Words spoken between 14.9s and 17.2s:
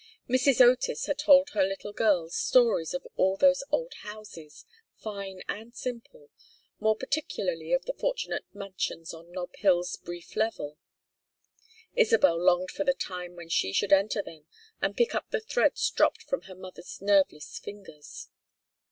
pick up the threads dropped from her mother's